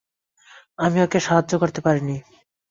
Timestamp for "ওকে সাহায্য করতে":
1.01-1.79